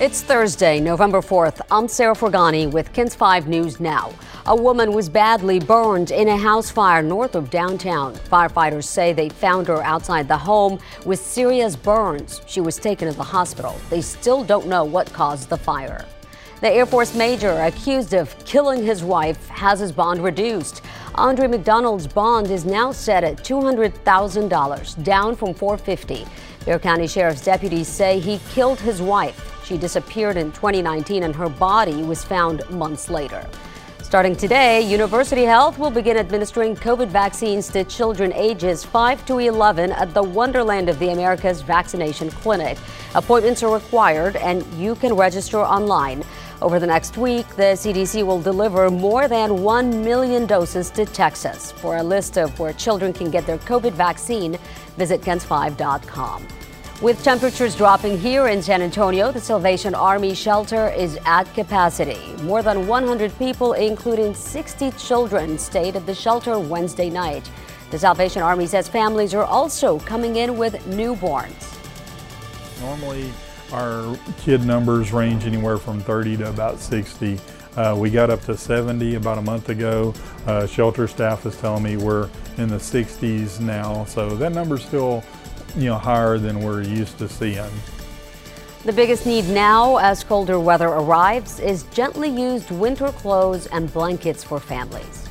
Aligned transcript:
It's 0.00 0.22
Thursday, 0.22 0.80
November 0.80 1.20
4th. 1.20 1.60
I'm 1.70 1.86
Sarah 1.86 2.16
Forgany 2.16 2.68
with 2.68 2.92
KENS 2.92 3.14
5 3.14 3.46
News 3.46 3.78
Now. 3.78 4.12
A 4.46 4.56
woman 4.56 4.92
was 4.92 5.08
badly 5.08 5.60
burned 5.60 6.10
in 6.10 6.26
a 6.26 6.36
house 6.36 6.68
fire 6.68 7.00
north 7.00 7.36
of 7.36 7.48
downtown. 7.48 8.12
Firefighters 8.14 8.86
say 8.86 9.12
they 9.12 9.28
found 9.28 9.68
her 9.68 9.80
outside 9.84 10.26
the 10.26 10.36
home 10.36 10.80
with 11.06 11.20
serious 11.20 11.76
burns. 11.76 12.40
She 12.48 12.60
was 12.60 12.76
taken 12.76 13.06
to 13.06 13.14
the 13.14 13.22
hospital. 13.22 13.76
They 13.88 14.00
still 14.00 14.42
don't 14.42 14.66
know 14.66 14.82
what 14.82 15.12
caused 15.12 15.48
the 15.48 15.56
fire. 15.56 16.04
The 16.60 16.70
Air 16.70 16.86
Force 16.86 17.14
major 17.14 17.52
accused 17.52 18.14
of 18.14 18.36
killing 18.44 18.82
his 18.82 19.04
wife 19.04 19.48
has 19.48 19.78
his 19.78 19.92
bond 19.92 20.24
reduced. 20.24 20.82
Andre 21.14 21.46
McDonald's 21.46 22.08
bond 22.08 22.50
is 22.50 22.64
now 22.64 22.90
set 22.90 23.22
at 23.22 23.36
$200,000, 23.36 25.04
down 25.04 25.36
from 25.36 25.54
$450. 25.54 26.26
Bexar 26.64 26.78
County 26.78 27.06
Sheriff's 27.06 27.44
deputies 27.44 27.88
say 27.88 28.18
he 28.18 28.40
killed 28.50 28.80
his 28.80 29.02
wife. 29.02 29.62
She 29.66 29.76
disappeared 29.76 30.38
in 30.38 30.50
2019 30.52 31.22
and 31.22 31.36
her 31.36 31.50
body 31.50 32.02
was 32.02 32.24
found 32.24 32.68
months 32.70 33.10
later. 33.10 33.46
Starting 34.02 34.34
today, 34.34 34.80
University 34.80 35.42
Health 35.42 35.78
will 35.78 35.90
begin 35.90 36.16
administering 36.16 36.74
COVID 36.76 37.08
vaccines 37.08 37.68
to 37.68 37.84
children 37.84 38.32
ages 38.32 38.82
5 38.82 39.26
to 39.26 39.38
11 39.38 39.92
at 39.92 40.14
the 40.14 40.22
Wonderland 40.22 40.88
of 40.88 40.98
the 41.00 41.10
Americas 41.10 41.60
Vaccination 41.60 42.30
Clinic. 42.30 42.78
Appointments 43.14 43.62
are 43.62 43.74
required 43.74 44.36
and 44.36 44.64
you 44.74 44.94
can 44.94 45.14
register 45.14 45.58
online. 45.58 46.24
Over 46.62 46.78
the 46.78 46.86
next 46.86 47.18
week, 47.18 47.46
the 47.56 47.74
CDC 47.74 48.24
will 48.24 48.40
deliver 48.40 48.90
more 48.90 49.28
than 49.28 49.62
1 49.62 50.04
million 50.04 50.46
doses 50.46 50.90
to 50.92 51.04
Texas. 51.04 51.72
For 51.72 51.98
a 51.98 52.02
list 52.02 52.38
of 52.38 52.58
where 52.58 52.72
children 52.72 53.12
can 53.12 53.30
get 53.30 53.46
their 53.46 53.58
COVID 53.58 53.92
vaccine, 53.92 54.56
visit 54.96 55.20
kens5.com. 55.20 56.46
With 57.02 57.24
temperatures 57.24 57.74
dropping 57.74 58.20
here 58.20 58.46
in 58.46 58.62
San 58.62 58.80
Antonio, 58.80 59.32
the 59.32 59.40
Salvation 59.40 59.96
Army 59.96 60.32
shelter 60.32 60.90
is 60.90 61.18
at 61.26 61.52
capacity. 61.52 62.20
More 62.42 62.62
than 62.62 62.86
100 62.86 63.36
people, 63.36 63.72
including 63.72 64.32
60 64.32 64.92
children, 64.92 65.58
stayed 65.58 65.96
at 65.96 66.06
the 66.06 66.14
shelter 66.14 66.56
Wednesday 66.56 67.10
night. 67.10 67.50
The 67.90 67.98
Salvation 67.98 68.42
Army 68.42 68.66
says 68.66 68.88
families 68.88 69.34
are 69.34 69.42
also 69.44 69.98
coming 69.98 70.36
in 70.36 70.56
with 70.56 70.74
newborns. 70.86 71.76
Normally, 72.80 73.32
our 73.72 74.16
kid 74.38 74.64
numbers 74.64 75.12
range 75.12 75.46
anywhere 75.46 75.78
from 75.78 76.00
30 76.00 76.36
to 76.38 76.48
about 76.48 76.78
60. 76.78 77.40
Uh, 77.76 77.96
we 77.98 78.08
got 78.08 78.30
up 78.30 78.40
to 78.42 78.56
70 78.56 79.16
about 79.16 79.38
a 79.38 79.42
month 79.42 79.68
ago. 79.68 80.14
Uh, 80.46 80.64
shelter 80.64 81.08
staff 81.08 81.44
is 81.44 81.56
telling 81.56 81.82
me 81.82 81.96
we're 81.96 82.30
in 82.56 82.68
the 82.68 82.76
60s 82.76 83.58
now, 83.58 84.04
so 84.04 84.36
that 84.36 84.52
number's 84.52 84.84
still 84.84 85.24
you 85.76 85.86
know, 85.86 85.98
higher 85.98 86.38
than 86.38 86.60
we're 86.60 86.82
used 86.82 87.18
to 87.18 87.28
seeing. 87.28 87.70
The 88.84 88.92
biggest 88.92 89.24
need 89.24 89.48
now 89.48 89.96
as 89.96 90.22
colder 90.22 90.60
weather 90.60 90.88
arrives 90.88 91.58
is 91.58 91.84
gently 91.84 92.28
used 92.28 92.70
winter 92.70 93.08
clothes 93.08 93.66
and 93.68 93.92
blankets 93.92 94.44
for 94.44 94.60
families. 94.60 95.28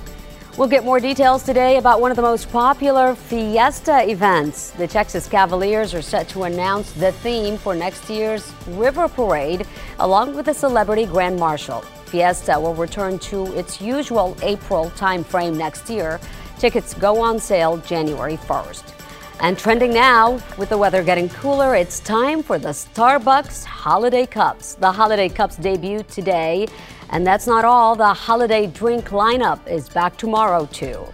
We'll 0.57 0.67
get 0.67 0.83
more 0.83 0.99
details 0.99 1.43
today 1.43 1.77
about 1.77 1.99
one 1.99 2.11
of 2.11 2.15
the 2.15 2.21
most 2.21 2.51
popular 2.51 3.15
Fiesta 3.15 4.07
events. 4.09 4.69
The 4.71 4.87
Texas 4.87 5.27
Cavaliers 5.27 5.95
are 5.95 6.01
set 6.01 6.29
to 6.29 6.43
announce 6.43 6.91
the 6.91 7.11
theme 7.11 7.57
for 7.57 7.73
next 7.73 8.09
year's 8.09 8.53
River 8.67 9.07
Parade, 9.07 9.65
along 9.99 10.35
with 10.35 10.45
the 10.45 10.53
celebrity 10.53 11.05
Grand 11.05 11.39
Marshal. 11.39 11.81
Fiesta 12.05 12.59
will 12.59 12.75
return 12.75 13.17
to 13.17 13.51
its 13.57 13.81
usual 13.81 14.37
April 14.43 14.91
timeframe 14.91 15.57
next 15.57 15.89
year. 15.89 16.19
Tickets 16.59 16.93
go 16.93 17.19
on 17.19 17.39
sale 17.39 17.77
January 17.77 18.37
1st. 18.37 19.02
And 19.39 19.57
trending 19.57 19.93
now, 19.93 20.39
with 20.57 20.69
the 20.69 20.77
weather 20.77 21.03
getting 21.03 21.27
cooler, 21.27 21.75
it's 21.75 21.99
time 21.99 22.43
for 22.43 22.57
the 22.57 22.69
Starbucks 22.69 23.65
Holiday 23.65 24.25
Cups. 24.25 24.75
The 24.75 24.91
Holiday 24.91 25.27
Cups 25.27 25.57
debut 25.57 26.03
today. 26.03 26.67
And 27.09 27.25
that's 27.25 27.47
not 27.47 27.65
all. 27.65 27.95
The 27.95 28.13
holiday 28.13 28.67
drink 28.67 29.09
lineup 29.09 29.67
is 29.67 29.89
back 29.89 30.17
tomorrow, 30.17 30.65
too. 30.67 31.05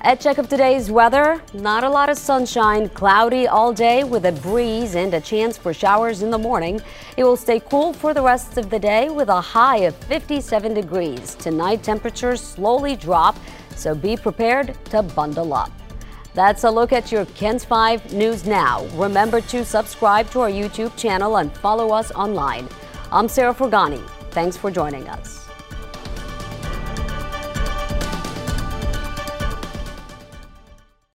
At 0.00 0.20
check 0.20 0.38
of 0.38 0.48
today's 0.48 0.90
weather, 0.90 1.42
not 1.54 1.84
a 1.84 1.88
lot 1.88 2.10
of 2.10 2.18
sunshine, 2.18 2.88
cloudy 2.90 3.46
all 3.46 3.72
day 3.72 4.04
with 4.04 4.26
a 4.26 4.32
breeze 4.32 4.96
and 4.96 5.14
a 5.14 5.20
chance 5.20 5.56
for 5.56 5.72
showers 5.72 6.22
in 6.22 6.30
the 6.30 6.38
morning. 6.38 6.80
It 7.16 7.24
will 7.24 7.36
stay 7.36 7.60
cool 7.60 7.92
for 7.92 8.12
the 8.12 8.22
rest 8.22 8.58
of 8.58 8.68
the 8.68 8.78
day 8.78 9.08
with 9.08 9.28
a 9.28 9.40
high 9.40 9.78
of 9.78 9.94
57 9.94 10.74
degrees. 10.74 11.36
Tonight, 11.36 11.82
temperatures 11.82 12.40
slowly 12.40 12.96
drop, 12.96 13.38
so 13.76 13.94
be 13.94 14.16
prepared 14.16 14.76
to 14.86 15.02
bundle 15.02 15.54
up. 15.54 15.70
That's 16.34 16.64
a 16.64 16.70
look 16.70 16.92
at 16.92 17.12
your 17.12 17.26
KENS 17.26 17.64
5 17.64 18.12
News 18.12 18.44
Now. 18.44 18.84
Remember 18.94 19.40
to 19.40 19.64
subscribe 19.64 20.28
to 20.30 20.40
our 20.40 20.50
YouTube 20.50 20.96
channel 20.96 21.36
and 21.36 21.52
follow 21.58 21.92
us 21.92 22.10
online. 22.10 22.68
I'm 23.12 23.28
Sarah 23.28 23.54
Forgany. 23.54 24.04
Thanks 24.32 24.56
for 24.56 24.72
joining 24.72 25.08
us. 25.08 25.43